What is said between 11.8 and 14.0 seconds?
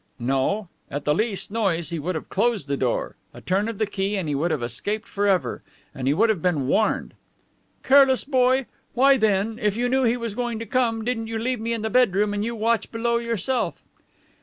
the bedroom and you watch below yourself?"